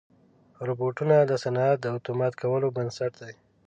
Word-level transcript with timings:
روبوټونه 0.67 1.15
د 1.23 1.31
صنعت 1.43 1.77
د 1.81 1.85
اتومات 1.97 2.33
کولو 2.41 2.67
بنسټ 2.75 3.11
دي. 3.21 3.33